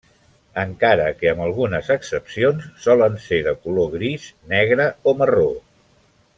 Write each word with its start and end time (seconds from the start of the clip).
Encara 0.61 1.03
que 1.19 1.29
amb 1.31 1.43
algunes 1.47 1.91
excepcions, 1.97 2.65
solen 2.87 3.21
ser 3.27 3.41
de 3.51 3.55
color 3.67 3.93
gris, 3.95 4.29
negre 4.57 4.91
o 5.13 5.19
marró. 5.23 5.49